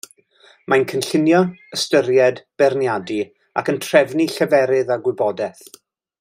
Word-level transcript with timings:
Mae'n 0.73 0.85
cynllunio, 0.93 1.41
ystyried, 1.77 2.41
beirniadu, 2.63 3.19
ac 3.63 3.71
yn 3.75 3.79
trefnu 3.85 4.27
lleferydd 4.35 4.95
a 4.97 4.99
gwybodaeth. 5.05 5.63